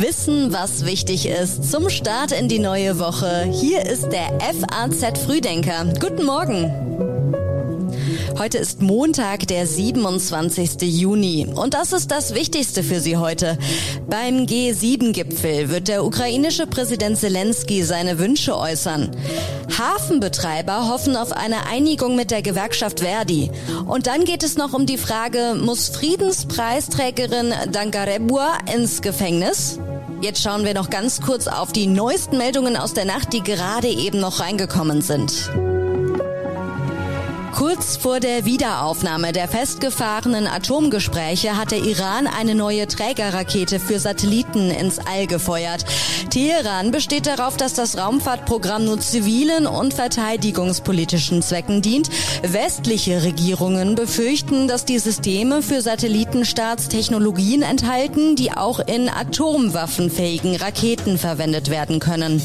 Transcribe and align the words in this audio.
Wissen, 0.00 0.50
was 0.50 0.86
wichtig 0.86 1.26
ist 1.26 1.70
zum 1.70 1.90
Start 1.90 2.32
in 2.32 2.48
die 2.48 2.58
neue 2.58 2.98
Woche. 2.98 3.44
Hier 3.52 3.84
ist 3.84 4.08
der 4.08 4.30
FAZ 4.40 5.18
Frühdenker. 5.18 5.92
Guten 6.00 6.24
Morgen. 6.24 6.72
Heute 8.38 8.56
ist 8.56 8.80
Montag, 8.80 9.46
der 9.48 9.66
27. 9.66 10.80
Juni. 10.80 11.46
Und 11.54 11.74
das 11.74 11.92
ist 11.92 12.10
das 12.10 12.32
Wichtigste 12.32 12.82
für 12.82 12.98
Sie 13.00 13.18
heute. 13.18 13.58
Beim 14.08 14.46
G7-Gipfel 14.46 15.68
wird 15.68 15.88
der 15.88 16.02
ukrainische 16.02 16.66
Präsident 16.66 17.18
Zelensky 17.18 17.82
seine 17.82 18.18
Wünsche 18.18 18.56
äußern. 18.56 19.10
Hafenbetreiber 19.76 20.88
hoffen 20.88 21.14
auf 21.14 21.32
eine 21.32 21.66
Einigung 21.66 22.16
mit 22.16 22.30
der 22.30 22.40
Gewerkschaft 22.40 23.00
Verdi. 23.00 23.50
Und 23.86 24.06
dann 24.06 24.24
geht 24.24 24.42
es 24.42 24.56
noch 24.56 24.72
um 24.72 24.86
die 24.86 24.98
Frage, 24.98 25.56
muss 25.60 25.90
Friedenspreisträgerin 25.90 27.52
Dangarebua 27.70 28.56
ins 28.74 29.02
Gefängnis? 29.02 29.78
Jetzt 30.22 30.42
schauen 30.42 30.66
wir 30.66 30.74
noch 30.74 30.90
ganz 30.90 31.22
kurz 31.22 31.46
auf 31.46 31.72
die 31.72 31.86
neuesten 31.86 32.36
Meldungen 32.36 32.76
aus 32.76 32.92
der 32.92 33.06
Nacht, 33.06 33.32
die 33.32 33.42
gerade 33.42 33.88
eben 33.88 34.20
noch 34.20 34.40
reingekommen 34.40 35.00
sind. 35.00 35.50
Kurz 37.60 37.98
vor 37.98 38.20
der 38.20 38.46
Wiederaufnahme 38.46 39.32
der 39.32 39.46
festgefahrenen 39.46 40.46
Atomgespräche 40.46 41.58
hat 41.58 41.72
der 41.72 41.80
Iran 41.84 42.26
eine 42.26 42.54
neue 42.54 42.86
Trägerrakete 42.86 43.78
für 43.78 43.98
Satelliten 43.98 44.70
ins 44.70 44.98
All 44.98 45.26
gefeuert. 45.26 45.84
Teheran 46.30 46.90
besteht 46.90 47.26
darauf, 47.26 47.58
dass 47.58 47.74
das 47.74 47.98
Raumfahrtprogramm 47.98 48.86
nur 48.86 48.98
zivilen 48.98 49.66
und 49.66 49.92
verteidigungspolitischen 49.92 51.42
Zwecken 51.42 51.82
dient. 51.82 52.08
Westliche 52.40 53.24
Regierungen 53.24 53.94
befürchten, 53.94 54.66
dass 54.66 54.86
die 54.86 54.98
Systeme 54.98 55.60
für 55.60 55.82
Satellitenstarts 55.82 56.88
Technologien 56.88 57.60
enthalten, 57.60 58.36
die 58.36 58.52
auch 58.52 58.78
in 58.78 59.10
atomwaffenfähigen 59.10 60.56
Raketen 60.56 61.18
verwendet 61.18 61.68
werden 61.68 62.00
können. 62.00 62.40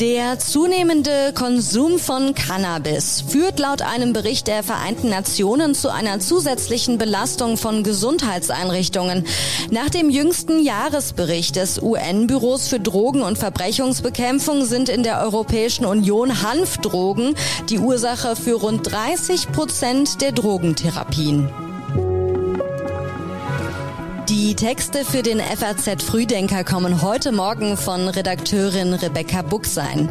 Der 0.00 0.38
zunehmende 0.38 1.32
Konsum 1.34 1.98
von 1.98 2.34
Cannabis 2.34 3.24
führt 3.26 3.58
laut 3.58 3.80
einem 3.80 4.12
Bericht 4.12 4.46
der 4.46 4.62
Vereinten 4.62 5.08
Nationen 5.08 5.74
zu 5.74 5.88
einer 5.90 6.20
zusätzlichen 6.20 6.98
Belastung 6.98 7.56
von 7.56 7.82
Gesundheitseinrichtungen. 7.82 9.24
Nach 9.70 9.88
dem 9.88 10.10
jüngsten 10.10 10.62
Jahresbericht 10.62 11.56
des 11.56 11.80
UN-Büros 11.80 12.68
für 12.68 12.78
Drogen- 12.78 13.22
und 13.22 13.38
Verbrechungsbekämpfung 13.38 14.66
sind 14.66 14.90
in 14.90 15.02
der 15.02 15.22
Europäischen 15.22 15.86
Union 15.86 16.42
Hanfdrogen 16.42 17.34
die 17.70 17.78
Ursache 17.78 18.36
für 18.36 18.56
rund 18.56 18.92
30 18.92 19.50
Prozent 19.52 20.20
der 20.20 20.32
Drogentherapien. 20.32 21.65
Die 24.58 24.64
Texte 24.64 25.04
für 25.04 25.22
den 25.22 25.38
FAZ 25.38 26.02
Frühdenker 26.02 26.64
kommen 26.64 27.02
heute 27.02 27.30
Morgen 27.30 27.76
von 27.76 28.08
Redakteurin 28.08 28.94
Rebecca 28.94 29.42
Buchsein. 29.42 30.08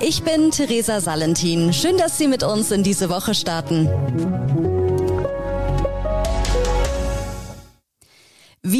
Ich 0.00 0.22
bin 0.22 0.50
Theresa 0.50 1.00
Salentin. 1.00 1.72
Schön, 1.72 1.96
dass 1.96 2.18
Sie 2.18 2.28
mit 2.28 2.42
uns 2.42 2.70
in 2.72 2.82
diese 2.82 3.08
Woche 3.08 3.34
starten. 3.34 4.75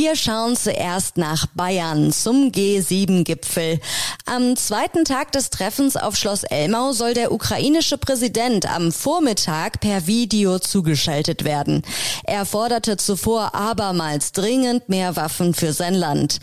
Wir 0.06 0.14
schauen 0.14 0.54
zuerst 0.54 1.16
nach 1.16 1.46
Bayern 1.46 2.12
zum 2.12 2.52
G7-Gipfel. 2.52 3.80
Am 4.24 4.54
zweiten 4.54 5.04
Tag 5.04 5.32
des 5.32 5.50
Treffens 5.50 5.96
auf 5.96 6.14
Schloss 6.14 6.44
Elmau 6.44 6.92
soll 6.92 7.12
der 7.12 7.32
ukrainische 7.32 7.98
Präsident 7.98 8.72
am 8.72 8.92
Vormittag 8.92 9.80
per 9.80 10.06
Video 10.06 10.60
zugeschaltet 10.60 11.42
werden. 11.42 11.82
Er 12.22 12.46
forderte 12.46 12.96
zuvor 12.96 13.56
abermals 13.56 14.30
dringend 14.30 14.88
mehr 14.88 15.16
Waffen 15.16 15.54
für 15.54 15.72
sein 15.72 15.94
Land. 15.94 16.38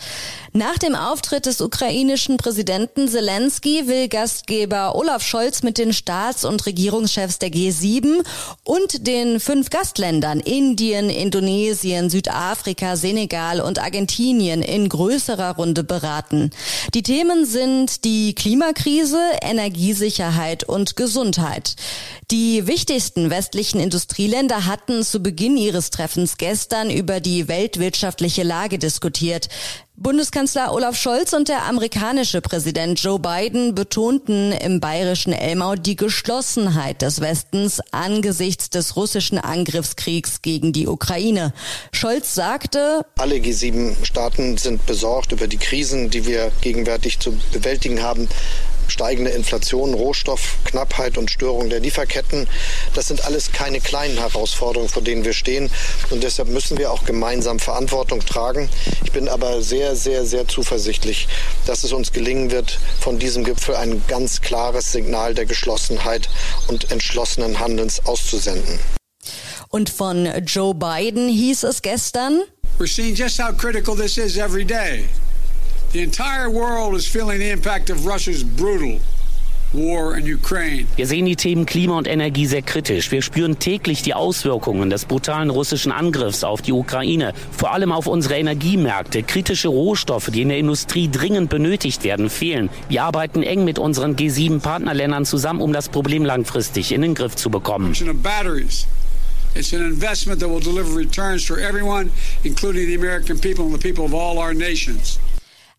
Nach 0.55 0.77
dem 0.77 0.94
Auftritt 0.94 1.48
des 1.48 1.61
ukrainischen 1.61 2.38
Präsidenten 2.38 3.08
Zelensky 3.08 3.88
will 3.88 4.08
Gastgeber 4.08 4.93
Olaf 4.93 5.23
Scholz 5.23 5.64
mit 5.64 5.80
den 5.80 5.93
Staats- 5.93 6.45
und 6.45 6.67
Regierungschefs 6.67 7.39
der 7.39 7.49
G7 7.49 8.23
und 8.64 9.08
den 9.08 9.39
fünf 9.39 9.71
Gastländern 9.71 10.39
Indien, 10.42 11.10
Indonesien, 11.10 12.11
Südafrika, 12.11 12.95
Senegal, 12.95 13.52
Senegal 13.53 13.61
und 13.61 13.80
Argentinien 13.80 14.61
in 14.61 14.89
größerer 14.89 15.55
Runde 15.55 15.83
beraten. 15.83 16.49
Die 16.93 17.03
Themen 17.03 17.45
sind 17.45 18.03
die 18.03 18.33
Klimakrise, 18.36 19.19
Energiesicherheit 19.41 20.64
und 20.64 20.95
Gesundheit. 20.95 21.75
Die 22.31 22.67
wichtigsten 22.67 23.30
westlichen 23.30 23.80
Industrieländer 23.80 24.65
hatten 24.65 25.03
zu 25.03 25.21
Beginn 25.21 25.58
ihres 25.58 25.89
Treffens 25.89 26.37
gestern 26.37 26.89
über 26.89 27.19
die 27.19 27.47
weltwirtschaftliche 27.47 28.43
Lage 28.43 28.80
diskutiert. 28.80 29.49
Bundeskanzler 30.03 30.73
Olaf 30.73 30.97
Scholz 30.97 31.31
und 31.31 31.47
der 31.47 31.64
amerikanische 31.64 32.41
Präsident 32.41 33.02
Joe 33.02 33.19
Biden 33.19 33.73
betonten 33.73 34.52
im 34.52 34.81
bayerischen 34.81 35.31
Elmau 35.31 35.75
die 35.75 35.95
Geschlossenheit 35.95 37.02
des 37.02 37.21
Westens 37.21 37.80
angesichts 37.91 38.69
des 38.69 38.97
russischen 38.97 39.37
Angriffskriegs 39.37 40.42
gegen 40.42 40.73
die 40.73 40.89
Ukraine. 40.89 41.53
Scholz 41.93 42.36
sagte, 42.36 43.05
alle 43.17 43.36
G7-Staaten 43.36 44.58
sind 44.58 44.86
besorgt 44.86 45.31
über 45.31 45.47
die 45.47 45.55
Krisen, 45.58 46.09
die 46.09 46.25
wir 46.25 46.52
gegenwärtig 46.59 47.19
zu 47.19 47.31
bewältigen 47.53 48.03
haben 48.03 48.27
steigende 48.88 49.32
Inflation, 49.32 49.94
Rohstoffknappheit 49.94 51.17
und 51.17 51.32
Störung 51.32 51.70
der 51.70 51.80
Lieferketten. 51.80 52.48
Das 52.94 53.08
sind 53.08 53.26
alles 53.26 53.52
keine 53.52 53.80
kleinen 53.80 54.17
Herausforderungen, 54.17 54.89
vor 54.89 55.02
denen 55.02 55.26
wir 55.26 55.33
stehen. 55.33 55.70
Und 56.10 56.23
deshalb 56.23 56.49
müssen 56.49 56.77
wir 56.77 56.92
auch 56.92 57.05
gemeinsam 57.05 57.60
Verantwortung 57.60 58.20
tragen. 58.20 58.70
Ich 59.04 59.11
bin 59.11 59.27
aber 59.27 59.61
sehr, 59.61 59.95
sehr, 59.95 60.26
sehr 60.26 60.48
zuversichtlich, 60.48 61.27
dass 61.66 61.83
es 61.83 61.93
uns 61.93 62.11
gelingen 62.11 62.52
wird, 62.52 62.80
von 62.99 63.20
diesem 63.20 63.43
Gipfel 63.43 63.76
ein 63.76 64.04
ganz 64.08 64.42
klares 64.42 64.92
Signal 64.92 65.33
der 65.33 65.45
Geschlossenheit 65.45 66.30
und 66.67 66.92
entschlossenen 66.92 67.60
Handelns 67.60 68.05
auszusenden. 68.05 68.80
Und 69.70 69.89
von 69.89 70.30
Joe 70.45 70.76
Biden 70.76 71.30
hieß 71.30 71.64
es 71.64 71.82
gestern, 71.82 72.43
We're 72.80 72.88
seeing 72.88 73.16
just 73.16 73.39
how 73.39 73.52
critical 73.52 73.95
this 73.95 74.17
is 74.17 74.38
every 74.38 74.66
day. 74.66 75.05
Wir 80.95 81.08
sehen 81.08 81.26
die 81.26 81.36
Themen 81.36 81.65
Klima 81.65 81.98
und 81.98 82.08
Energie 82.08 82.45
sehr 82.45 82.61
kritisch. 82.61 83.11
Wir 83.11 83.21
spüren 83.23 83.58
täglich 83.58 84.02
die 84.04 84.14
Auswirkungen 84.14 84.92
des 84.92 85.05
brutalen 85.05 85.49
russischen 85.49 85.92
Angriffs 85.92 86.43
auf 86.43 86.61
die 86.61 86.71
Ukraine, 86.71 87.33
vor 87.52 87.73
allem 87.73 87.92
auf 87.92 88.08
unsere 88.08 88.37
Energiemärkte. 88.37 89.23
Kritische 89.23 89.67
Rohstoffe, 89.67 90.31
die 90.31 90.43
in 90.43 90.49
der 90.49 90.59
Industrie 90.59 91.09
dringend 91.09 91.49
benötigt 91.49 92.04
werden, 92.04 92.30
fehlen. 92.30 92.70
Wir 92.89 93.04
arbeiten 93.04 93.42
eng 93.42 93.64
mit 93.64 93.77
unseren 93.77 94.15
G7-Partnerländern 94.15 95.25
zusammen, 95.25 95.61
um 95.61 95.73
das 95.73 95.89
Problem 95.89 96.25
langfristig 96.25 96.92
in 96.92 97.02
den 97.02 97.15
Griff 97.15 97.36
zu 97.36 97.49
bekommen. 97.49 97.93
It's 99.55 99.71
an 99.71 99.81
investment 99.81 100.39
that 100.39 100.49
will 100.49 100.60
deliver 100.60 100.95
returns 100.95 101.45
for 101.45 101.60
everyone, 101.60 102.10
including 102.43 102.87
the 102.87 102.95
American 102.95 103.37
people 103.37 103.65
and 103.65 103.73
the 103.73 103.77
people 103.77 104.04
of 104.04 104.11
all 104.11 104.39
our 104.39 104.52
nations. 104.52 105.20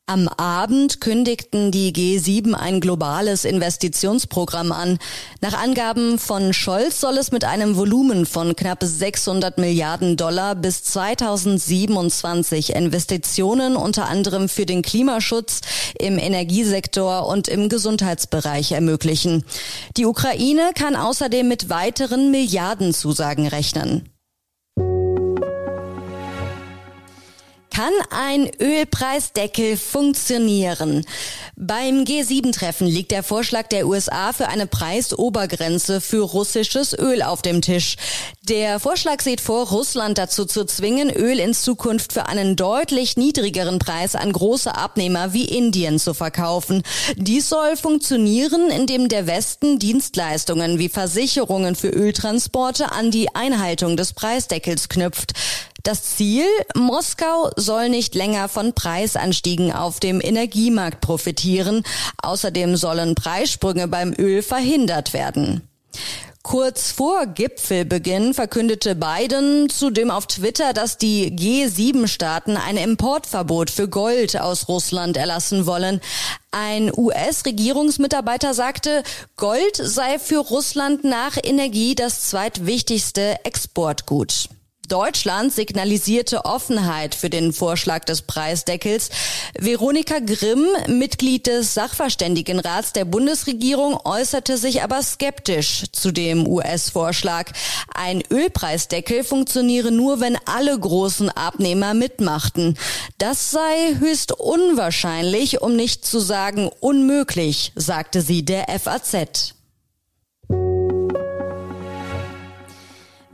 Am 0.06 0.28
Abend 0.28 1.00
kündigten 1.00 1.70
die 1.70 1.90
G7 1.90 2.52
ein 2.52 2.80
globales 2.80 3.46
Investitionsprogramm 3.46 4.70
an. 4.70 4.98
Nach 5.40 5.54
Angaben 5.54 6.18
von 6.18 6.52
Scholz 6.52 7.00
soll 7.00 7.16
es 7.16 7.32
mit 7.32 7.46
einem 7.46 7.78
Volumen 7.78 8.26
von 8.26 8.54
knapp 8.54 8.80
600 8.82 9.56
Milliarden 9.56 10.18
Dollar 10.18 10.56
bis 10.56 10.82
2027 10.84 12.74
Investitionen 12.74 13.76
unter 13.76 14.06
anderem 14.06 14.50
für 14.50 14.66
den 14.66 14.82
Klimaschutz, 14.82 15.62
im 15.98 16.18
Energiesektor 16.18 17.26
und 17.26 17.48
im 17.48 17.70
Gesundheitsbereich 17.70 18.72
ermöglichen. 18.72 19.42
Die 19.96 20.04
Ukraine 20.04 20.72
kann 20.74 20.96
außerdem 20.96 21.48
mit 21.48 21.70
weiteren 21.70 22.30
Milliardenzusagen 22.30 23.46
rechnen. 23.46 24.13
Kann 27.74 27.92
ein 28.10 28.48
Ölpreisdeckel 28.60 29.76
funktionieren? 29.76 31.04
Beim 31.56 32.04
G7-Treffen 32.04 32.86
liegt 32.86 33.10
der 33.10 33.24
Vorschlag 33.24 33.66
der 33.66 33.88
USA 33.88 34.32
für 34.32 34.46
eine 34.46 34.68
Preisobergrenze 34.68 36.00
für 36.00 36.22
russisches 36.22 36.96
Öl 36.96 37.20
auf 37.20 37.42
dem 37.42 37.62
Tisch. 37.62 37.96
Der 38.48 38.78
Vorschlag 38.78 39.22
sieht 39.22 39.40
vor, 39.40 39.66
Russland 39.70 40.18
dazu 40.18 40.44
zu 40.44 40.64
zwingen, 40.66 41.10
Öl 41.10 41.40
in 41.40 41.52
Zukunft 41.52 42.12
für 42.12 42.26
einen 42.26 42.54
deutlich 42.54 43.16
niedrigeren 43.16 43.80
Preis 43.80 44.14
an 44.14 44.32
große 44.32 44.72
Abnehmer 44.72 45.32
wie 45.32 45.46
Indien 45.46 45.98
zu 45.98 46.14
verkaufen. 46.14 46.84
Dies 47.16 47.48
soll 47.48 47.76
funktionieren, 47.76 48.70
indem 48.70 49.08
der 49.08 49.26
Westen 49.26 49.80
Dienstleistungen 49.80 50.78
wie 50.78 50.88
Versicherungen 50.88 51.74
für 51.74 51.88
Öltransporte 51.88 52.92
an 52.92 53.10
die 53.10 53.34
Einhaltung 53.34 53.96
des 53.96 54.12
Preisdeckels 54.12 54.88
knüpft. 54.88 55.32
Das 55.84 56.16
Ziel, 56.16 56.46
Moskau 56.74 57.50
soll 57.56 57.90
nicht 57.90 58.14
länger 58.14 58.48
von 58.48 58.72
Preisanstiegen 58.72 59.70
auf 59.70 60.00
dem 60.00 60.22
Energiemarkt 60.22 61.02
profitieren. 61.02 61.82
Außerdem 62.22 62.76
sollen 62.76 63.14
Preissprünge 63.14 63.86
beim 63.86 64.14
Öl 64.16 64.42
verhindert 64.42 65.12
werden. 65.12 65.60
Kurz 66.42 66.90
vor 66.90 67.26
Gipfelbeginn 67.26 68.32
verkündete 68.32 68.94
Biden 68.94 69.68
zudem 69.68 70.10
auf 70.10 70.26
Twitter, 70.26 70.72
dass 70.72 70.96
die 70.96 71.30
G7-Staaten 71.36 72.56
ein 72.56 72.78
Importverbot 72.78 73.68
für 73.68 73.86
Gold 73.86 74.40
aus 74.40 74.68
Russland 74.68 75.18
erlassen 75.18 75.66
wollen. 75.66 76.00
Ein 76.50 76.90
US-Regierungsmitarbeiter 76.96 78.54
sagte, 78.54 79.02
Gold 79.36 79.76
sei 79.76 80.18
für 80.18 80.38
Russland 80.38 81.04
nach 81.04 81.36
Energie 81.42 81.94
das 81.94 82.30
zweitwichtigste 82.30 83.36
Exportgut. 83.44 84.48
Deutschland 84.88 85.52
signalisierte 85.52 86.44
Offenheit 86.44 87.14
für 87.14 87.30
den 87.30 87.52
Vorschlag 87.52 88.04
des 88.04 88.22
Preisdeckels. 88.22 89.10
Veronika 89.58 90.18
Grimm, 90.18 90.66
Mitglied 90.86 91.46
des 91.46 91.74
Sachverständigenrats 91.74 92.92
der 92.92 93.04
Bundesregierung, 93.04 93.98
äußerte 94.04 94.58
sich 94.58 94.82
aber 94.82 95.02
skeptisch 95.02 95.84
zu 95.92 96.12
dem 96.12 96.46
US-Vorschlag. 96.46 97.50
Ein 97.94 98.22
Ölpreisdeckel 98.30 99.24
funktioniere 99.24 99.90
nur, 99.90 100.20
wenn 100.20 100.38
alle 100.44 100.78
großen 100.78 101.30
Abnehmer 101.30 101.94
mitmachten. 101.94 102.78
Das 103.18 103.50
sei 103.50 103.96
höchst 103.98 104.32
unwahrscheinlich, 104.32 105.62
um 105.62 105.76
nicht 105.76 106.04
zu 106.04 106.20
sagen 106.20 106.70
unmöglich, 106.80 107.72
sagte 107.76 108.20
sie 108.20 108.44
der 108.44 108.66
FAZ. 108.78 109.54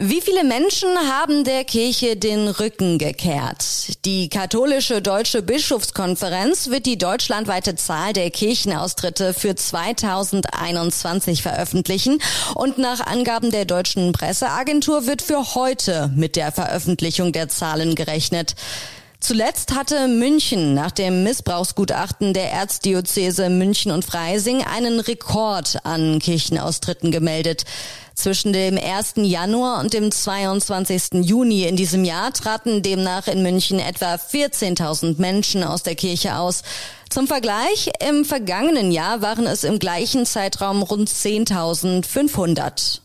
Wie 0.02 0.23
viele 0.23 0.44
Menschen 0.44 0.88
haben 1.11 1.44
der 1.44 1.62
Kirche 1.64 2.17
den 2.17 2.49
Rücken 2.49 2.97
gekehrt? 2.97 4.02
Die 4.06 4.31
katholische 4.31 5.02
Deutsche 5.02 5.43
Bischofskonferenz 5.43 6.70
wird 6.70 6.87
die 6.87 6.97
deutschlandweite 6.97 7.75
Zahl 7.75 8.14
der 8.14 8.31
Kirchenaustritte 8.31 9.35
für 9.35 9.55
2021 9.55 11.43
veröffentlichen 11.43 12.19
und 12.55 12.79
nach 12.79 13.06
Angaben 13.06 13.50
der 13.50 13.67
deutschen 13.67 14.12
Presseagentur 14.12 15.06
wird 15.06 15.20
für 15.20 15.55
heute 15.55 16.11
mit 16.17 16.35
der 16.35 16.50
Veröffentlichung 16.50 17.32
der 17.32 17.50
Zahlen 17.50 17.94
gerechnet. 17.94 18.55
Zuletzt 19.20 19.75
hatte 19.75 20.08
München 20.08 20.73
nach 20.73 20.93
dem 20.93 21.25
Missbrauchsgutachten 21.25 22.32
der 22.32 22.50
Erzdiözese 22.53 23.50
München 23.50 23.93
und 23.93 24.03
Freising 24.03 24.64
einen 24.64 24.99
Rekord 24.99 25.85
an 25.85 26.20
Kirchenaustritten 26.20 27.11
gemeldet. 27.11 27.67
Zwischen 28.20 28.52
dem 28.52 28.76
1. 28.76 29.14
Januar 29.17 29.81
und 29.81 29.94
dem 29.94 30.12
22. 30.12 31.22
Juni 31.22 31.62
in 31.62 31.76
diesem 31.76 32.05
Jahr 32.05 32.34
traten 32.34 32.82
demnach 32.82 33.28
in 33.28 33.43
München 33.43 33.78
etwa 33.78 34.17
14.000 34.17 35.19
Menschen 35.19 35.64
aus 35.64 35.84
der 35.84 35.94
Kirche 35.94 36.37
aus. 36.37 36.61
Zum 37.08 37.26
Vergleich, 37.26 37.90
im 38.06 38.26
vergangenen 38.26 38.93
Jahr 38.93 39.22
waren 39.22 39.46
es 39.46 39.64
im 39.64 39.78
gleichen 39.78 40.26
Zeitraum 40.26 40.82
rund 40.82 41.08
10.500. 41.08 43.00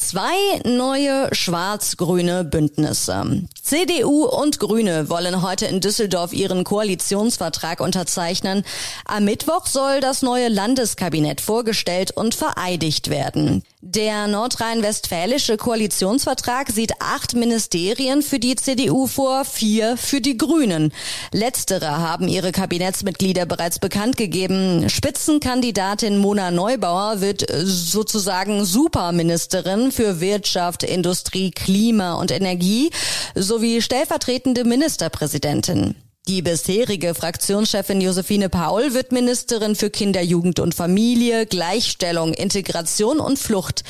Zwei 0.00 0.60
neue 0.64 1.28
schwarz-grüne 1.32 2.42
Bündnisse. 2.42 3.42
CDU 3.62 4.24
und 4.24 4.58
Grüne 4.58 5.10
wollen 5.10 5.42
heute 5.42 5.66
in 5.66 5.80
Düsseldorf 5.80 6.32
ihren 6.32 6.64
Koalitionsvertrag 6.64 7.80
unterzeichnen. 7.80 8.64
Am 9.04 9.26
Mittwoch 9.26 9.66
soll 9.66 10.00
das 10.00 10.22
neue 10.22 10.48
Landeskabinett 10.48 11.42
vorgestellt 11.42 12.12
und 12.12 12.34
vereidigt 12.34 13.10
werden. 13.10 13.62
Der 13.82 14.26
nordrhein-westfälische 14.26 15.56
Koalitionsvertrag 15.56 16.70
sieht 16.70 16.92
acht 17.00 17.34
Ministerien 17.34 18.20
für 18.20 18.38
die 18.38 18.56
CDU 18.56 19.06
vor, 19.06 19.44
vier 19.46 19.96
für 19.96 20.20
die 20.20 20.36
Grünen. 20.36 20.92
Letztere 21.32 21.98
haben 21.98 22.28
ihre 22.28 22.52
Kabinettsmitglieder 22.52 23.46
bereits 23.46 23.78
bekannt 23.78 24.18
gegeben. 24.18 24.90
Spitzenkandidatin 24.90 26.18
Mona 26.18 26.50
Neubauer 26.50 27.22
wird 27.22 27.46
sozusagen 27.50 28.66
Superministerin 28.66 29.89
für 29.92 30.20
Wirtschaft, 30.20 30.82
Industrie, 30.82 31.50
Klima 31.50 32.14
und 32.14 32.30
Energie 32.30 32.90
sowie 33.34 33.82
stellvertretende 33.82 34.64
Ministerpräsidentin. 34.64 35.94
Die 36.28 36.42
bisherige 36.42 37.14
Fraktionschefin 37.14 38.00
Josephine 38.00 38.50
Paul 38.50 38.94
wird 38.94 39.10
Ministerin 39.10 39.74
für 39.74 39.90
Kinder, 39.90 40.20
Jugend 40.20 40.60
und 40.60 40.74
Familie, 40.74 41.46
Gleichstellung, 41.46 42.34
Integration 42.34 43.18
und 43.18 43.38
Flucht. 43.38 43.82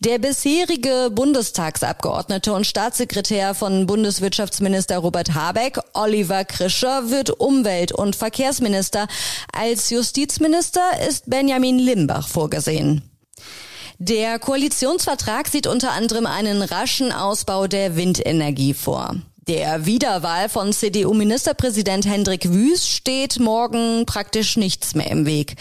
Der 0.00 0.18
bisherige 0.18 1.10
Bundestagsabgeordnete 1.10 2.52
und 2.52 2.66
Staatssekretär 2.66 3.54
von 3.54 3.86
Bundeswirtschaftsminister 3.86 4.98
Robert 4.98 5.34
Habeck, 5.34 5.78
Oliver 5.94 6.44
Krischer, 6.44 7.08
wird 7.08 7.30
Umwelt- 7.30 7.92
und 7.92 8.16
Verkehrsminister. 8.16 9.06
Als 9.52 9.88
Justizminister 9.88 10.82
ist 11.08 11.30
Benjamin 11.30 11.78
Limbach 11.78 12.28
vorgesehen. 12.28 13.15
Der 13.98 14.38
Koalitionsvertrag 14.38 15.48
sieht 15.48 15.66
unter 15.66 15.92
anderem 15.92 16.26
einen 16.26 16.60
raschen 16.60 17.12
Ausbau 17.12 17.66
der 17.66 17.96
Windenergie 17.96 18.74
vor. 18.74 19.16
Der 19.48 19.86
Wiederwahl 19.86 20.50
von 20.50 20.72
CDU-Ministerpräsident 20.72 22.04
Hendrik 22.04 22.52
Wüst 22.52 22.90
steht 22.90 23.38
morgen 23.38 24.04
praktisch 24.04 24.58
nichts 24.58 24.94
mehr 24.94 25.10
im 25.10 25.24
Weg. 25.24 25.54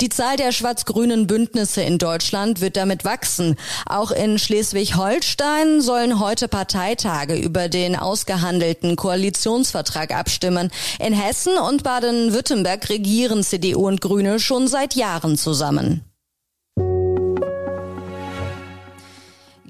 Die 0.00 0.10
Zahl 0.10 0.36
der 0.36 0.52
schwarz-grünen 0.52 1.26
Bündnisse 1.26 1.82
in 1.82 1.98
Deutschland 1.98 2.60
wird 2.60 2.76
damit 2.76 3.04
wachsen. 3.04 3.56
Auch 3.86 4.12
in 4.12 4.38
Schleswig-Holstein 4.38 5.80
sollen 5.80 6.20
heute 6.20 6.46
Parteitage 6.46 7.34
über 7.34 7.68
den 7.68 7.96
ausgehandelten 7.96 8.94
Koalitionsvertrag 8.94 10.14
abstimmen. 10.14 10.70
In 11.00 11.14
Hessen 11.14 11.56
und 11.56 11.82
Baden-Württemberg 11.82 12.90
regieren 12.90 13.42
CDU 13.42 13.88
und 13.88 14.00
Grüne 14.00 14.38
schon 14.38 14.68
seit 14.68 14.94
Jahren 14.94 15.36
zusammen. 15.36 16.04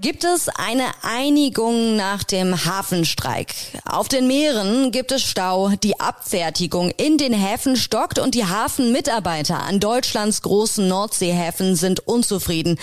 Gibt 0.03 0.25
es 0.25 0.49
eine 0.49 0.87
Einigung 1.03 1.95
nach 1.95 2.25
dem 2.25 2.65
Hafenstreik? 2.65 3.55
Auf 3.85 4.09
den 4.09 4.27
Meeren 4.27 4.91
gibt 4.91 5.13
es 5.13 5.23
Stau, 5.23 5.69
die 5.81 6.01
Abfertigung 6.01 6.91
in 6.91 7.19
den 7.19 7.33
Häfen 7.33 7.77
stockt 7.77 8.19
und 8.19 8.35
die 8.35 8.45
Hafenmitarbeiter 8.45 9.63
an 9.63 9.79
Deutschlands 9.79 10.43
großen 10.43 10.89
Nordseehäfen 10.89 11.77
sind 11.77 12.01
unzufrieden. 12.01 12.81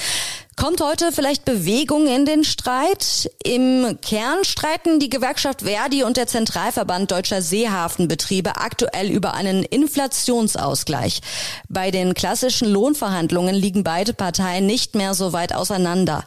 Kommt 0.59 0.81
heute 0.81 1.13
vielleicht 1.13 1.45
Bewegung 1.45 2.07
in 2.07 2.25
den 2.25 2.43
Streit? 2.43 3.31
Im 3.45 3.97
Kern 4.01 4.43
streiten 4.43 4.99
die 4.99 5.09
Gewerkschaft 5.09 5.61
Verdi 5.61 6.03
und 6.03 6.17
der 6.17 6.27
Zentralverband 6.27 7.11
deutscher 7.11 7.41
Seehafenbetriebe 7.41 8.57
aktuell 8.57 9.09
über 9.09 9.35
einen 9.35 9.63
Inflationsausgleich. 9.63 11.21
Bei 11.69 11.91
den 11.91 12.13
klassischen 12.13 12.67
Lohnverhandlungen 12.67 13.55
liegen 13.55 13.85
beide 13.85 14.13
Parteien 14.13 14.65
nicht 14.65 14.95
mehr 14.95 15.13
so 15.13 15.31
weit 15.31 15.55
auseinander. 15.55 16.25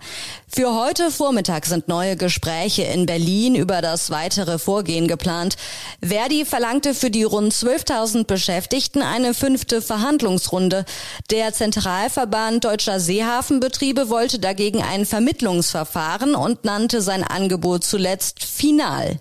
Für 0.49 0.75
heute 0.75 1.11
Vormittag 1.11 1.67
sind 1.67 1.89
neue 1.89 2.17
Gespräche 2.17 2.85
in 2.85 3.05
Berlin 3.05 3.55
über 3.55 3.83
das 3.83 4.11
weitere 4.11 4.59
Vorgehen 4.59 5.09
geplant. 5.09 5.57
Verdi 6.03 6.47
verlangte 6.47 6.95
für 6.95 7.11
die 7.11 7.25
rund 7.25 7.53
12.000 7.53 8.25
Beschäftigten 8.25 9.03
eine 9.03 9.35
fünfte 9.35 9.83
Verhandlungsrunde. 9.83 10.87
Der 11.31 11.53
Zentralverband 11.53 12.65
deutscher 12.65 12.99
Seehafenbetriebe 12.99 14.09
wollte 14.09 14.22
wollte 14.23 14.39
dagegen 14.39 14.81
ein 14.85 15.05
Vermittlungsverfahren 15.05 16.37
und 16.37 16.65
nannte 16.65 17.03
sein 17.03 17.25
Angebot 17.25 17.83
zuletzt 17.83 18.45
final. 18.45 19.19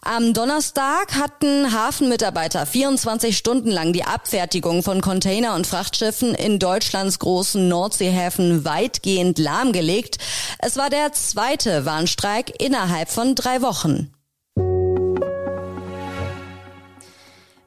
Am 0.00 0.34
Donnerstag 0.34 1.14
hatten 1.14 1.72
Hafenmitarbeiter 1.72 2.66
24 2.66 3.38
Stunden 3.38 3.70
lang 3.70 3.92
die 3.92 4.02
Abfertigung 4.02 4.82
von 4.82 5.00
Container- 5.00 5.54
und 5.54 5.68
Frachtschiffen 5.68 6.34
in 6.34 6.58
Deutschlands 6.58 7.20
großen 7.20 7.68
Nordseehäfen 7.68 8.64
weitgehend 8.64 9.38
lahmgelegt. 9.38 10.18
Es 10.58 10.76
war 10.76 10.90
der 10.90 11.12
zweite 11.12 11.84
Warnstreik 11.84 12.60
innerhalb 12.60 13.10
von 13.10 13.36
drei 13.36 13.62
Wochen. 13.62 14.12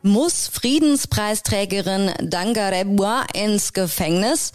Muss 0.01 0.49
Friedenspreisträgerin 0.49 2.11
Dangarebua 2.23 3.23
ins 3.33 3.71
Gefängnis? 3.71 4.51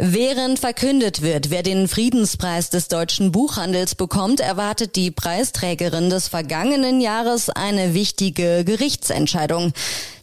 Während 0.00 0.60
verkündet 0.60 1.22
wird, 1.22 1.50
wer 1.50 1.64
den 1.64 1.88
Friedenspreis 1.88 2.70
des 2.70 2.86
deutschen 2.86 3.32
Buchhandels 3.32 3.96
bekommt, 3.96 4.38
erwartet 4.38 4.94
die 4.94 5.10
Preisträgerin 5.10 6.08
des 6.08 6.28
vergangenen 6.28 7.00
Jahres 7.00 7.50
eine 7.50 7.94
wichtige 7.94 8.62
Gerichtsentscheidung. 8.64 9.72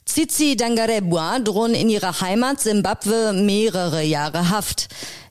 Tsitsi 0.06 0.56
Dangarebua 0.56 1.40
drohen 1.40 1.76
in 1.76 1.90
ihrer 1.90 2.22
Heimat 2.22 2.62
Simbabwe 2.62 3.34
mehrere 3.34 4.02
Jahre 4.02 4.50
Haft. 4.50 4.88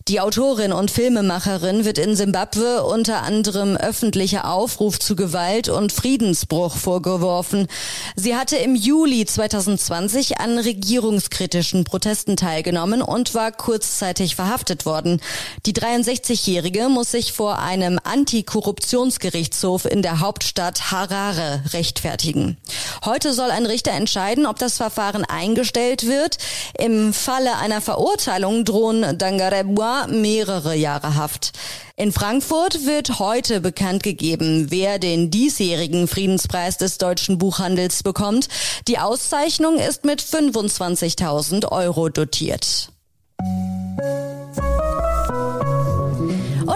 Die 0.06 0.20
Autorin 0.20 0.75
und 0.75 0.90
Filmemacherin 0.90 1.87
wird 1.87 1.96
in 1.96 2.14
Simbabwe 2.14 2.84
unter 2.84 3.23
anderem 3.23 3.75
öffentlicher 3.75 4.50
Aufruf 4.52 4.99
zu 4.99 5.16
Gewalt 5.16 5.70
und 5.70 5.92
Friedensbruch 5.92 6.76
vorgeworfen. 6.76 7.68
Sie 8.14 8.37
hatte 8.37 8.56
im 8.56 8.75
Juli 8.75 9.25
2020 9.25 10.40
an 10.40 10.58
regierungskritischen 10.58 11.84
Protesten 11.84 12.37
teilgenommen 12.37 13.00
und 13.00 13.32
war 13.32 13.50
kurzzeitig 13.50 14.37
verhaftet 14.37 14.84
worden. 14.84 15.23
Die 15.64 15.73
63-Jährige 15.73 16.90
muss 16.90 17.12
sich 17.12 17.32
vor 17.32 17.61
einem 17.61 17.99
Antikorruptionsgerichtshof 18.04 19.87
in 19.87 20.02
der 20.02 20.20
Hauptstadt 20.20 20.90
Harare 20.90 21.62
rechtfertigen. 21.73 22.58
Heute 23.06 23.32
soll 23.32 23.50
ein 23.50 23.64
Richter 23.64 23.92
entscheiden, 23.92 24.44
ob 24.44 24.58
das 24.58 24.76
Verfahren 24.76 25.25
eingestellt 25.25 26.06
wird. 26.06 26.37
Im 26.78 27.14
Falle 27.14 27.56
einer 27.56 27.80
Verurteilung 27.80 28.66
drohen 28.66 29.16
Dangarebua 29.16 29.93
mehrere 30.08 30.74
Jahre 30.74 31.14
Haft. 31.14 31.52
In 31.96 32.12
Frankfurt 32.12 32.86
wird 32.86 33.18
heute 33.18 33.60
bekannt 33.60 34.02
gegeben, 34.02 34.66
wer 34.70 34.98
den 34.98 35.30
diesjährigen 35.30 36.08
Friedenspreis 36.08 36.76
des 36.76 36.98
deutschen 36.98 37.38
Buchhandels 37.38 38.02
bekommt. 38.02 38.48
Die 38.88 38.98
Auszeichnung 38.98 39.78
ist 39.78 40.04
mit 40.04 40.20
25.000 40.20 41.70
Euro 41.70 42.08
dotiert. 42.08 42.90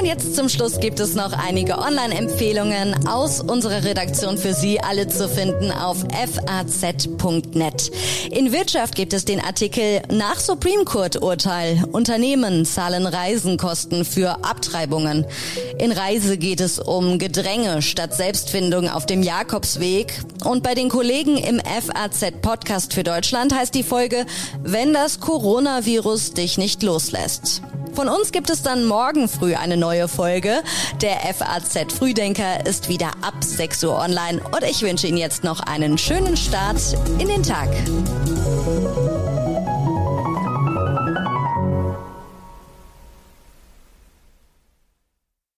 Jetzt 0.08 0.36
zum 0.36 0.48
Schluss 0.48 0.80
gibt 0.80 1.00
es 1.00 1.14
noch 1.14 1.34
einige 1.34 1.76
Online-Empfehlungen 1.76 3.06
aus 3.06 3.42
unserer 3.42 3.84
Redaktion 3.84 4.38
für 4.38 4.54
Sie, 4.54 4.80
alle 4.80 5.06
zu 5.06 5.28
finden 5.28 5.70
auf 5.70 5.98
faz.net. 5.98 7.90
In 8.30 8.50
Wirtschaft 8.50 8.94
gibt 8.94 9.12
es 9.12 9.26
den 9.26 9.38
Artikel 9.38 10.00
nach 10.10 10.40
Supreme 10.40 10.86
Court 10.86 11.20
Urteil. 11.20 11.84
Unternehmen 11.92 12.64
zahlen 12.64 13.06
Reisenkosten 13.06 14.06
für 14.06 14.42
Abtreibungen. 14.46 15.26
In 15.78 15.92
Reise 15.92 16.38
geht 16.38 16.62
es 16.62 16.78
um 16.78 17.18
Gedränge 17.18 17.82
statt 17.82 18.14
Selbstfindung 18.14 18.88
auf 18.88 19.04
dem 19.04 19.22
Jakobsweg. 19.22 20.22
Und 20.42 20.62
bei 20.62 20.74
den 20.74 20.88
Kollegen 20.88 21.36
im 21.36 21.60
FAZ 21.60 22.32
Podcast 22.40 22.94
für 22.94 23.04
Deutschland 23.04 23.54
heißt 23.54 23.74
die 23.74 23.82
Folge, 23.82 24.24
wenn 24.62 24.94
das 24.94 25.20
Coronavirus 25.20 26.32
dich 26.32 26.56
nicht 26.56 26.82
loslässt. 26.82 27.60
Von 27.98 28.08
uns 28.08 28.30
gibt 28.30 28.48
es 28.48 28.62
dann 28.62 28.84
morgen 28.84 29.26
früh 29.26 29.56
eine 29.56 29.76
neue 29.76 30.06
Folge. 30.06 30.62
Der 31.02 31.16
FAZ 31.34 31.92
Frühdenker 31.92 32.64
ist 32.64 32.88
wieder 32.88 33.08
ab 33.22 33.42
6 33.42 33.82
Uhr 33.82 33.98
online 33.98 34.40
und 34.40 34.62
ich 34.62 34.82
wünsche 34.82 35.08
Ihnen 35.08 35.18
jetzt 35.18 35.42
noch 35.42 35.58
einen 35.58 35.98
schönen 35.98 36.36
Start 36.36 36.78
in 37.18 37.26
den 37.26 37.42
Tag. 37.42 37.68